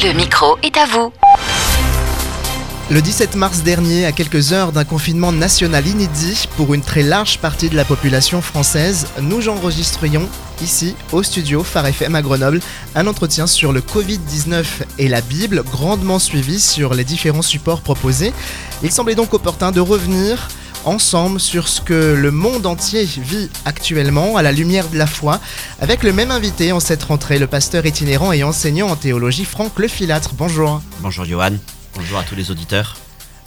[0.00, 1.12] Le micro est à vous.
[2.88, 7.38] Le 17 mars dernier, à quelques heures d'un confinement national inédit pour une très large
[7.38, 10.28] partie de la population française, nous enregistrions
[10.62, 12.60] ici au studio Phare FM à Grenoble
[12.94, 14.64] un entretien sur le Covid-19
[15.00, 18.32] et la Bible, grandement suivi sur les différents supports proposés.
[18.84, 20.48] Il semblait donc opportun de revenir
[20.88, 25.40] ensemble sur ce que le monde entier vit actuellement à la lumière de la foi,
[25.80, 29.78] avec le même invité en cette rentrée, le pasteur itinérant et enseignant en théologie Franck
[29.78, 30.34] Lefilâtre.
[30.34, 30.82] Bonjour.
[31.00, 31.52] Bonjour Johan,
[31.94, 32.96] bonjour à tous les auditeurs.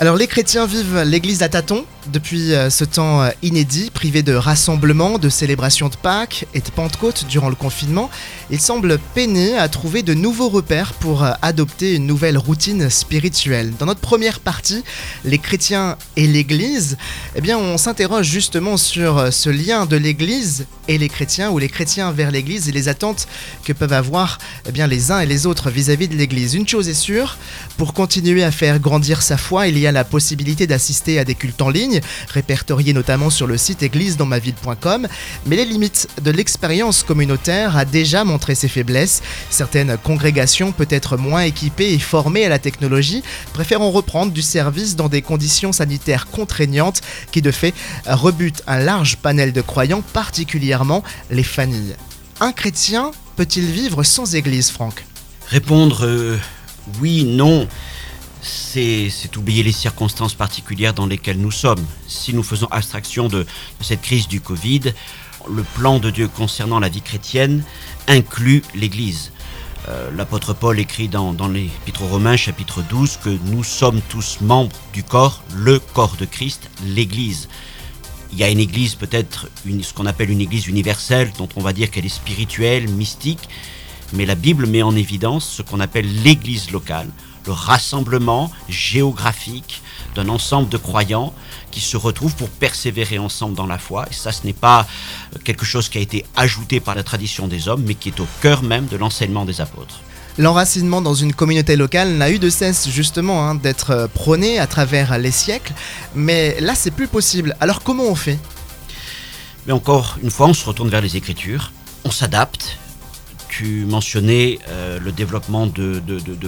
[0.01, 4.33] Alors les chrétiens vivent l'église à tâtons depuis euh, ce temps euh, inédit, privés de
[4.33, 8.09] rassemblements, de célébrations de Pâques et de Pentecôte durant le confinement.
[8.49, 13.73] Ils semblent peiner à trouver de nouveaux repères pour euh, adopter une nouvelle routine spirituelle.
[13.77, 14.83] Dans notre première partie,
[15.23, 16.97] les chrétiens et l'église,
[17.35, 21.69] eh bien on s'interroge justement sur ce lien de l'église et les chrétiens ou les
[21.69, 23.27] chrétiens vers l'église et les attentes
[23.63, 26.55] que peuvent avoir eh bien les uns et les autres vis-à-vis -vis de l'église.
[26.55, 27.37] Une chose est sûre,
[27.77, 31.35] pour continuer à faire grandir sa foi, il y a la possibilité d'assister à des
[31.35, 35.07] cultes en ligne, répertoriés notamment sur le site église-dans-ma-ville.com,
[35.45, 39.21] mais les limites de l'expérience communautaire a déjà montré ses faiblesses.
[39.49, 45.09] Certaines congrégations, peut-être moins équipées et formées à la technologie, préfèrent reprendre du service dans
[45.09, 47.73] des conditions sanitaires contraignantes qui de fait
[48.05, 51.95] rebutent un large panel de croyants, particulièrement les familles.
[52.39, 55.05] Un chrétien peut-il vivre sans église, Franck?
[55.47, 56.37] Répondre euh,
[56.99, 57.67] oui, non
[58.41, 61.83] c'est oublier les circonstances particulières dans lesquelles nous sommes.
[62.07, 63.45] Si nous faisons abstraction de,
[63.81, 64.93] cette crise du Covid,
[65.49, 67.63] le plan de Dieu concernant la vie chrétienne
[68.07, 69.31] inclut l'Église.
[69.89, 74.39] Euh, l'apôtre Paul écrit dans, dans l'Épître aux Romains, chapitre 12, que nous sommes tous
[74.41, 77.47] membres du corps, le corps de Christ, l'Église.
[78.31, 81.73] Il y a une Église peut-être, ce qu'on appelle une Église universelle, dont on va
[81.73, 83.49] dire qu'elle est spirituelle, mystique,
[84.13, 87.09] mais la Bible met en évidence ce qu'on appelle l'Église locale,
[87.45, 89.81] le rassemblement géographique
[90.15, 91.33] d'un ensemble de croyants
[91.71, 94.05] qui se retrouvent pour persévérer ensemble dans la foi.
[94.11, 94.85] Et ça, ce n'est pas
[95.43, 98.27] quelque chose qui a été ajouté par la tradition des hommes, mais qui est au
[98.41, 100.01] cœur même de l'enseignement des apôtres.
[100.37, 105.17] L'enracinement dans une communauté locale n'a eu de cesse justement hein, d'être prôné à travers
[105.17, 105.73] les siècles,
[106.15, 107.55] mais là c'est plus possible.
[107.59, 108.39] Alors comment on fait?
[109.67, 111.71] Mais encore une fois, on se retourne vers les Écritures,
[112.05, 112.77] on s'adapte,
[113.61, 116.01] tu mentionnais euh, le développement de,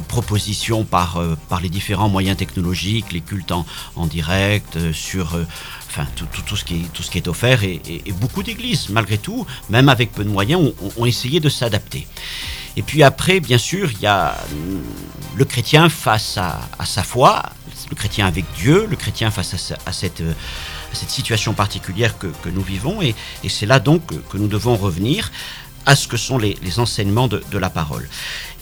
[0.08, 5.38] propositions par, euh, par les différents moyens technologiques, les cultes en, direct, euh, sur
[5.88, 7.64] enfin, tout, ce qui est, offert.
[7.64, 12.08] Et, beaucoup d'églises, malgré tout, même avec peu de moyens, ont, essayé de s'adapter.
[12.78, 14.36] Et puis après, bien sûr, il y a
[15.36, 17.44] le chrétien face à, sa foi,
[17.92, 20.24] le chrétien avec Dieu, le chrétien face à, cette,
[21.08, 23.04] situation particulière que, nous vivons.
[23.04, 23.14] Et
[23.50, 25.30] c'est là donc que nous devons revenir
[25.86, 28.08] à ce que sont les, enseignements de, la parole.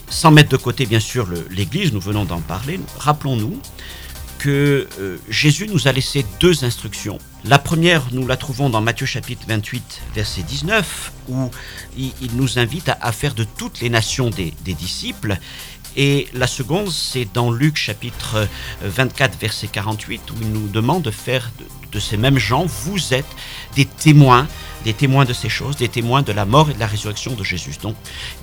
[0.08, 3.60] Sans mettre de côté, bien sûr, l'Église, nous venons d'en parler, rappelons-nous
[4.38, 7.18] que euh, Jésus nous a laissé deux instructions.
[7.44, 11.50] La première, nous la trouvons dans Matthieu chapitre 28, verset 19, où
[11.96, 15.38] il, nous invite à, faire de toutes les nations des, disciples.
[15.96, 18.48] Et la seconde, c'est dans Luc chapitre
[18.82, 21.64] 24, verset 48, où il nous demande de faire de
[21.98, 23.26] ces mêmes gens, vous êtes
[23.76, 24.46] des témoins
[24.82, 27.44] des témoins de ces choses, des témoins de la mort et de la résurrection de
[27.44, 27.72] Jésus.
[27.82, 27.96] Donc,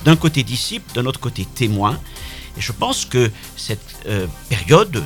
[0.05, 1.99] d'un côté disciple, d'un autre côté témoin.
[2.57, 5.03] Et je pense que cette euh, période,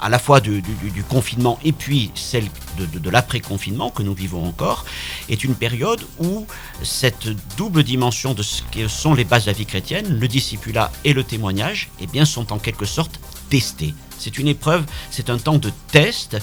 [0.00, 0.62] à la fois du,
[1.08, 2.46] confinement et puis celle
[2.78, 4.84] de, l'après-confinement que nous vivons encore,
[5.28, 6.46] est une période où
[6.82, 10.90] cette double dimension de ce que sont les bases de la vie chrétienne, le discipulat
[11.04, 13.20] et le témoignage, eh bien, sont en quelque sorte
[13.50, 13.94] testés.
[14.18, 16.36] C'est une épreuve, c'est un temps de test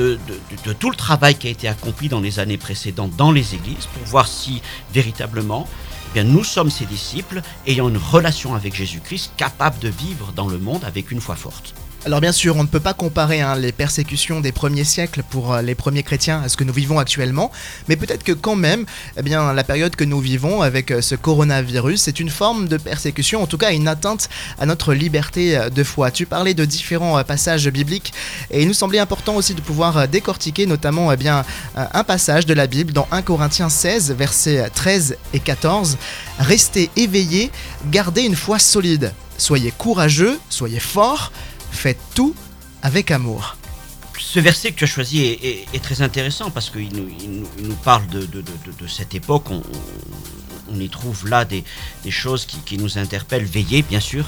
[0.00, 3.86] de, tout le travail qui a été accompli dans les années précédentes dans les églises
[3.86, 4.62] pour voir si
[4.92, 5.68] véritablement
[6.16, 10.58] eh nous sommes ses disciples ayant une relation avec Jésus-Christ capable de vivre dans le
[10.58, 11.74] monde avec une foi forte.
[12.06, 15.52] Alors bien sûr, on ne peut pas comparer hein, les persécutions des premiers siècles pour
[15.52, 17.52] euh, les premiers chrétiens à ce que nous vivons actuellement,
[17.88, 18.86] mais peut-être que quand même,
[19.18, 22.78] eh bien, la période que nous vivons avec euh, ce coronavirus, c'est une forme de
[22.78, 26.10] persécution, en tout cas une atteinte à notre liberté euh, de foi.
[26.10, 28.14] Tu parlais de différents passages bibliques
[28.50, 31.44] et il nous semblait important aussi de pouvoir décortiquer notamment eh bien,
[31.76, 35.98] un passage de la Bible dans 1 Corinthiens 16, versets 13 et 14.
[36.38, 37.50] Restez éveillés,
[37.90, 41.30] gardez une foi solide, soyez courageux, soyez forts
[41.70, 42.34] Faites tout
[42.82, 43.56] avec amour.
[44.18, 48.26] Ce verset que tu as choisi est, très intéressant parce qu'il nous, parle de,
[48.86, 49.46] cette époque.
[49.50, 51.64] on y trouve là des,
[52.10, 53.44] choses qui, nous interpellent.
[53.44, 54.26] Veiller, bien sûr.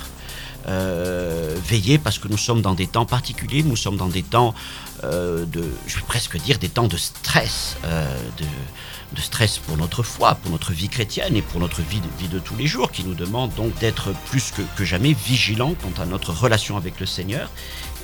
[0.68, 4.54] Euh, veiller parce que nous sommes dans des temps particuliers, nous sommes dans des temps
[5.02, 8.06] euh, de, je vais presque dire, des temps de stress, euh,
[8.38, 12.56] de, stress pour notre foi, pour notre vie chrétienne et pour notre vie de, tous
[12.56, 16.76] les jours, qui nous demande donc d'être plus que, jamais vigilants quant à notre relation
[16.76, 17.50] avec le Seigneur.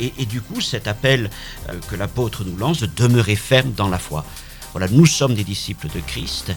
[0.01, 1.29] Et du coup, cet appel
[1.89, 4.25] que l'apôtre nous lance de demeurer ferme dans la foi.
[4.73, 6.53] Voilà, nous sommes des disciples de Christ.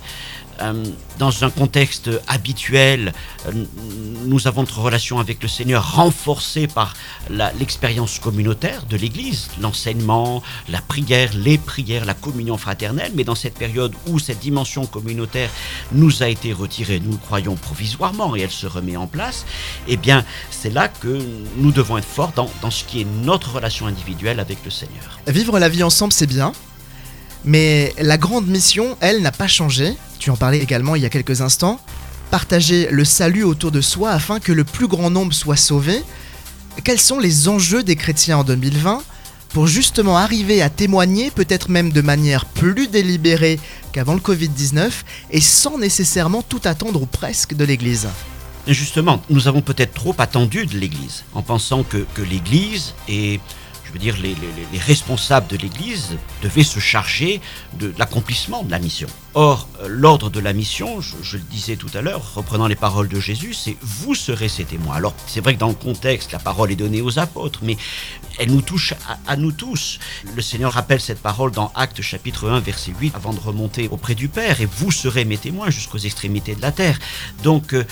[0.62, 0.84] Euh,
[1.20, 3.14] dans un contexte habituel,
[3.46, 3.52] euh,
[4.26, 6.94] nous avons notre relation avec le Seigneur renforcée par
[7.60, 13.12] l'expérience communautaire de l'Église, l'enseignement, la prière, les prières, la communion fraternelle.
[13.16, 15.50] Mais dans cette période où cette dimension communautaire
[15.92, 19.46] nous a été retirée, nous croyons provisoirement, et elle se remet en place,
[19.88, 21.20] eh bien, c'est là que
[21.58, 25.20] nous devons être forts dans, dans ce qui est notre relation individuelle avec le Seigneur.
[25.28, 26.54] Vivre la vie ensemble, c'est bien.
[27.46, 29.96] Mais la grande mission, elle, n'a pas changé.
[30.20, 31.80] Tu en parlais également il y a quelques instants.
[32.30, 36.02] Partager le salut autour de soi afin que le plus grand nombre soit sauvé.
[36.84, 39.04] Quels sont les enjeux des chrétiens en 2020
[39.50, 43.60] pour justement arriver à témoigner, peut-être même de manière plus délibérée
[43.92, 44.90] qu'avant le Covid-19,
[45.32, 48.08] et sans nécessairement tout attendre ou presque de l'Église
[48.68, 53.42] Justement, nous avons peut-être trop attendu de l'Église, en pensant que, que l'Église est
[53.92, 57.42] je veux dire, les, responsables de l'Église devaient se charger
[57.74, 59.08] de, l'accomplissement de la mission.
[59.34, 63.08] Or, euh, l'ordre de la mission, je, le disais tout à l'heure, reprenant les paroles
[63.08, 64.96] de Jésus, c'est vous serez ces témoins.
[64.96, 67.78] Alors, c'est vrai que dans le contexte, la parole est donnée aux apôtres, mais
[68.40, 68.94] elle nous touche
[69.28, 70.00] à, nous tous.
[70.36, 74.16] Le Seigneur rappelle cette parole dans Actes chapitre 1, verset 8, avant de remonter auprès
[74.16, 77.00] du Père, et vous serez mes témoins jusqu'aux extrémités de la terre.
[77.42, 77.86] Donc, euh,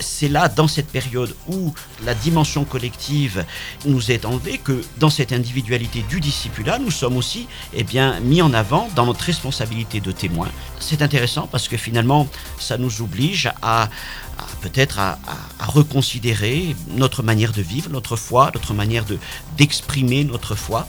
[0.00, 1.72] c'est là, dans cette période où
[2.04, 3.44] la dimension collective
[3.86, 8.42] nous est enlevée, que dans cette individualité du discipulat, nous sommes aussi eh bien, mis
[8.42, 10.48] en avant dans notre responsabilité de témoin.
[10.80, 12.26] C'est intéressant parce que finalement,
[12.58, 13.88] ça nous oblige à,
[14.62, 15.18] peut-être à,
[15.60, 19.18] reconsidérer notre manière de vivre, notre foi, notre manière de,
[19.56, 20.88] d'exprimer notre foi.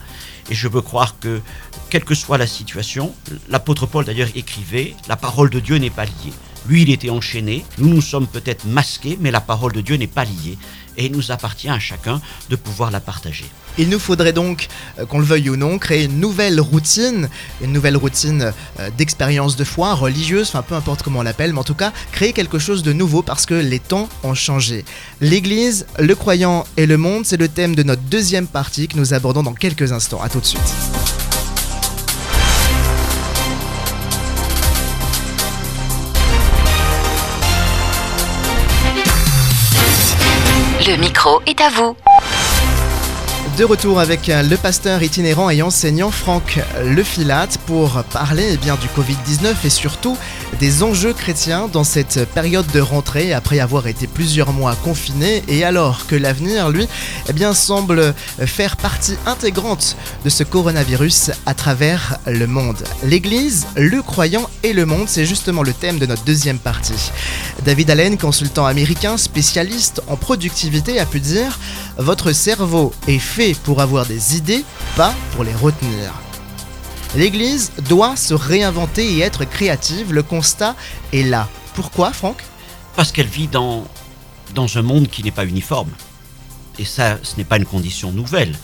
[0.49, 1.41] Et je veux croire que,
[1.89, 3.13] quelle que soit la situation,
[3.49, 6.33] l'apôtre Paul d'ailleurs écrivait, la parole de Dieu n'est pas liée.
[6.67, 10.07] Lui, il était enchaîné, nous nous sommes peut-être masqués, mais la parole de Dieu n'est
[10.07, 10.57] pas liée.
[10.97, 13.45] Et il nous appartient à chacun de pouvoir la partager.
[13.77, 14.67] Il nous faudrait donc,
[14.99, 17.29] euh, qu'on le veuille ou non, créer une nouvelle routine,
[17.61, 21.59] une nouvelle routine euh, d'expérience de foi religieuse, enfin peu importe comment on l'appelle, mais
[21.59, 24.83] en tout cas créer quelque chose de nouveau parce que les temps ont changé.
[25.21, 29.13] L'Église, le croyant et le monde, c'est le thème de notre deuxième partie que nous
[29.13, 30.21] abordons dans quelques instants.
[30.21, 31.00] A tout de suite.
[40.91, 41.95] Le micro est à vous.
[43.57, 48.77] De retour avec euh, le pasteur itinérant et enseignant Franck Lefilate pour parler eh bien,
[48.77, 50.17] du Covid-19 et surtout
[50.59, 55.65] des enjeux chrétiens dans cette période de rentrée après avoir été plusieurs mois confiné et
[55.65, 56.87] alors que l'avenir, lui,
[57.27, 58.13] eh bien, semble
[58.45, 62.83] faire partie intégrante de ce coronavirus à travers le monde.
[63.03, 67.11] L'Église, le croyant et le monde, c'est justement le thème de notre deuxième partie.
[67.65, 71.59] David Allen, consultant américain spécialiste en productivité, a pu dire
[71.97, 74.63] Votre cerveau est fait pour avoir des idées,
[74.95, 76.13] pas pour les retenir.
[77.15, 80.75] L'Église doit se réinventer et être créative, le constat
[81.11, 81.49] est là.
[81.73, 82.37] Pourquoi, Franck?
[82.95, 83.85] Parce qu'elle vit dans,
[84.53, 85.89] dans un monde qui n'est pas uniforme.
[86.77, 88.55] Et ça, ce n'est pas une condition nouvelle,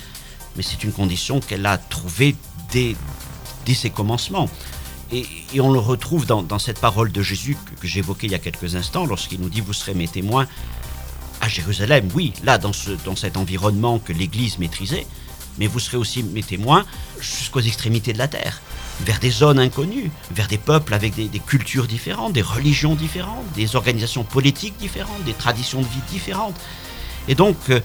[0.55, 2.35] mais c'est une condition qu'elle a trouvée
[2.71, 2.95] dès,
[3.65, 4.47] dès ses commencements.
[5.11, 5.25] Et,
[5.59, 9.05] on le retrouve dans, cette parole de Jésus que j'évoquais il y a quelques instants,
[9.05, 10.47] lorsqu'il nous dit Vous serez mes témoins
[11.47, 15.07] Jérusalem, oui, là, dans, ce, dans cet environnement que l'Église maîtrisait,
[15.57, 16.85] mais vous serez aussi mes témoins
[17.19, 18.61] jusqu'aux extrémités de la terre,
[19.01, 23.75] vers des zones inconnues, vers des peuples avec des, cultures différentes, des religions différentes, des
[23.75, 26.59] organisations politiques différentes, des traditions de vie différentes.
[27.27, 27.81] Et donc, euh,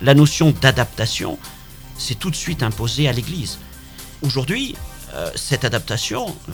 [0.00, 1.38] la notion d'adaptation
[1.98, 3.58] s'est tout de suite imposée à l'Église.
[4.22, 4.74] Aujourd'hui,
[5.14, 6.52] euh, cette adaptation euh,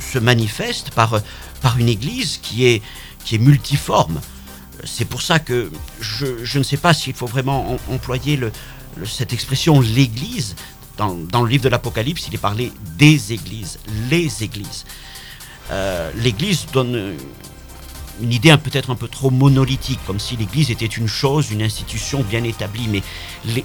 [0.00, 1.20] se manifeste par,
[1.60, 2.82] par une Église qui est,
[3.24, 4.20] qui est multiforme.
[4.84, 5.70] C'est pour ça que
[6.00, 8.38] je, ne sais pas s'il faut vraiment employer
[9.04, 10.56] cette expression l'Église,
[10.96, 13.78] dans, le livre de l'Apocalypse, il est parlé des églises,
[14.10, 14.84] les églises.
[15.70, 17.14] Euh, L'Église donne
[18.20, 22.22] une idée peut-être un peu trop monolithique, comme si l'Église était une chose, une institution
[22.22, 22.88] bien établie.
[22.88, 23.02] Mais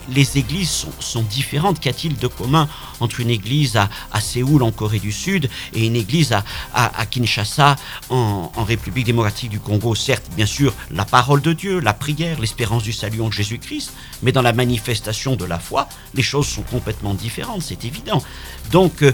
[0.09, 1.79] les, églises sont, différentes.
[1.79, 2.67] Qu'y a-t-il de commun
[2.99, 3.89] entre une église à,
[4.21, 6.33] Séoul, en Corée du Sud, et une église
[6.73, 7.75] à, Kinshasa,
[8.09, 9.95] en, République démocratique du Congo?
[9.95, 14.31] Certes, bien sûr, la parole de Dieu, la prière, l'espérance du salut en Jésus-Christ, mais
[14.31, 18.21] dans la manifestation de la foi, les choses sont complètement différentes, c'est évident.
[18.71, 19.13] Donc, euh,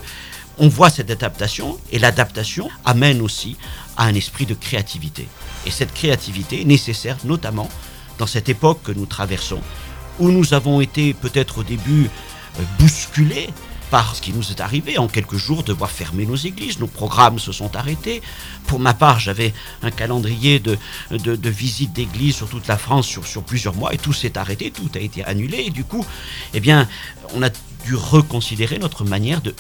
[0.60, 3.56] on voit cette adaptation, et l'adaptation amène aussi
[4.00, 5.28] à un esprit de créativité.
[5.68, 7.70] Et cette créativité est nécessaire notamment
[8.18, 9.62] dans cette époque que nous traversons,
[10.20, 12.10] où nous avons été peut-être au début
[12.60, 13.50] euh, bousculés
[13.92, 14.98] par ce qui nous est arrivé.
[14.98, 18.22] En quelques jours, devoir fermer nos églises, nos programmes se sont arrêtés.
[18.68, 20.78] Pour ma part, j'avais un calendrier de,
[21.12, 24.72] de, visites d'églises sur toute la France sur, sur plusieurs mois et tout s'est arrêté,
[24.72, 25.64] tout a été annulé.
[25.68, 26.06] Et du coup,
[26.54, 26.88] eh bien,
[27.34, 27.50] on a
[27.86, 29.54] dû reconsidérer notre manière de,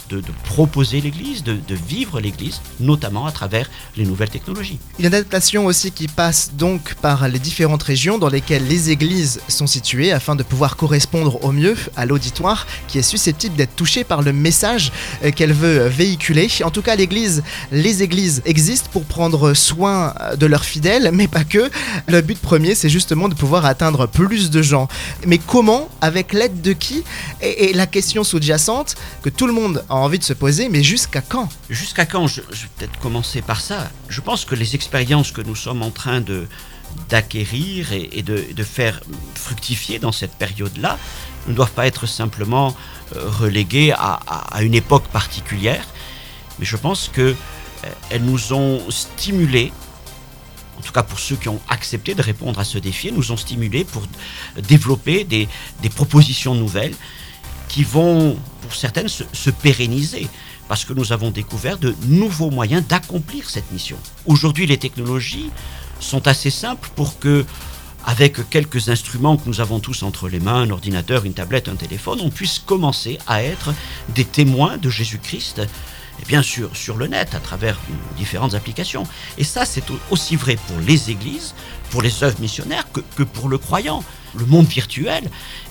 [0.43, 4.79] proposer l'Église, de, vivre l'Église, notamment à travers les nouvelles technologies.
[4.99, 9.67] Une adaptation aussi qui passe donc par les différentes régions dans lesquelles les églises sont
[9.67, 14.21] situées afin de pouvoir correspondre au mieux à l'auditoire qui est susceptible d'être touché par
[14.21, 14.91] le message
[15.23, 16.47] euh, qu'elle veut véhiculer.
[16.63, 21.43] En tout cas, l'Église, les églises existent pour prendre soin de leurs fidèles, mais pas
[21.43, 21.69] que.
[22.07, 24.87] Le but premier, c'est justement de pouvoir atteindre plus de gens.
[25.25, 27.03] Mais comment Avec l'aide de qui?
[27.41, 31.21] Et la question sous-jacente que tout le monde a envie de se poser, mais jusqu'à
[31.21, 33.89] quand Jusqu'à quand je, vais peut-être commencer par ça.
[34.07, 36.47] Je pense que les expériences que nous sommes en train de
[37.07, 38.99] d'acquérir et, de, faire
[39.35, 40.97] fructifier dans cette période-là
[41.47, 42.75] ne doivent pas être simplement
[43.15, 44.19] euh, reléguées à,
[44.61, 45.85] une époque particulière,
[46.57, 49.71] mais je pense que euh, elles nous ont stimulés
[50.79, 53.37] en tout cas pour ceux qui ont accepté de répondre à ce défi, nous ont
[53.37, 54.03] stimulés pour
[54.57, 55.47] développer des,
[55.81, 56.95] des propositions nouvelles
[57.69, 60.27] qui vont, pour certaines, se, pérenniser
[60.67, 63.97] parce que nous avons découvert de nouveaux moyens d'accomplir cette mission.
[64.25, 65.49] Aujourd'hui, les technologies
[65.99, 67.45] sont assez simples pour que,
[68.05, 71.75] avec quelques instruments que nous avons tous entre les mains, un ordinateur, une tablette, un
[71.75, 73.73] téléphone, on puisse commencer à être
[74.09, 75.61] des témoins de Jésus-Christ
[76.21, 77.79] et bien sûr sur le net à travers
[78.17, 79.03] différentes applications.
[79.37, 81.53] Et ça, c'est aussi vrai pour les églises,
[81.89, 84.03] pour les œuvres missionnaires, que, pour le croyant.
[84.35, 85.29] Le monde virtuel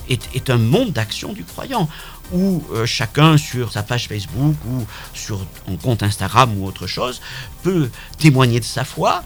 [0.09, 1.89] est, un monde d'action du croyant,
[2.31, 7.21] où euh, chacun sur sa page Facebook ou sur un compte Instagram ou autre chose
[7.63, 9.23] peut témoigner de sa foi,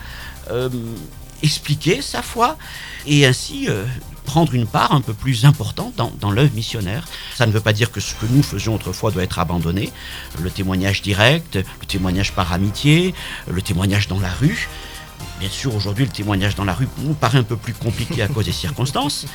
[0.52, 0.70] euh,
[1.42, 2.58] expliquer sa foi,
[3.06, 3.86] et ainsi euh,
[4.26, 7.06] prendre une part un peu plus importante dans, dans l'œuvre missionnaire.
[7.36, 9.92] Ça ne veut pas dire que ce que nous faisions autrefois doit être abandonné.
[10.42, 13.14] Le témoignage direct, le témoignage par amitié,
[13.48, 14.70] le témoignage dans la rue.
[15.40, 18.28] Bien sûr, aujourd'hui, le témoignage dans la rue nous paraît un peu plus compliqué à
[18.28, 19.26] cause des circonstances.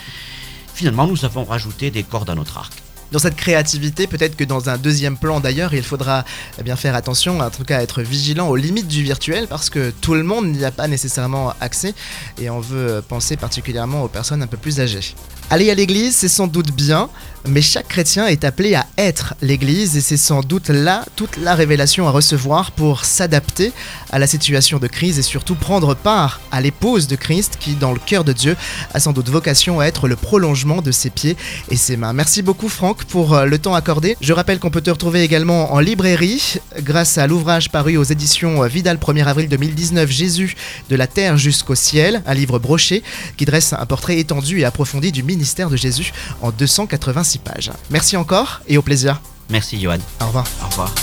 [0.74, 2.72] Finalement, nous avons rajouté des cordes à notre arc
[3.12, 6.24] dans cette créativité, peut-être que dans un deuxième plan d'ailleurs, il faudra
[6.58, 9.90] eh bien faire attention, en tout cas être vigilant aux limites du virtuel parce que
[9.90, 11.94] tout le monde n'y a pas nécessairement accès
[12.40, 15.14] et on veut penser particulièrement aux personnes un peu plus âgées.
[15.50, 17.08] Aller à l'église, c'est sans doute bien,
[17.46, 21.54] mais chaque chrétien est appelé à être l'Église et c'est sans doute là toute la
[21.54, 23.72] révélation à recevoir pour s'adapter
[24.10, 27.92] à la situation de crise et surtout prendre part à l'épouse de Christ qui, dans
[27.92, 28.56] le cœur de Dieu,
[28.92, 31.36] a sans doute vocation à être le prolongement de ses pieds
[31.70, 32.12] et ses mains.
[32.12, 34.16] Merci beaucoup Franck pour euh, le temps accordé.
[34.20, 38.62] Je rappelle qu'on peut te retrouver également en librairie grâce à l'ouvrage paru aux éditions
[38.62, 40.56] euh, Vidal 1er avril 2019 Jésus
[40.88, 43.02] de la terre jusqu'au ciel, un livre broché
[43.36, 46.12] qui dresse un portrait étendu et approfondi du ministère de Jésus
[46.42, 47.72] en 286 pages.
[47.90, 49.20] Merci encore et au plaisir.
[49.50, 49.98] Merci Johan.
[50.20, 50.46] Au revoir.
[50.62, 50.94] Au revoir.